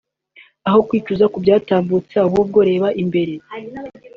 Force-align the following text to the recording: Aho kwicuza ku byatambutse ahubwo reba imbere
Aho 0.67 0.79
kwicuza 0.87 1.25
ku 1.31 1.37
byatambutse 1.43 2.15
ahubwo 2.25 2.57
reba 2.69 2.87
imbere 3.03 3.33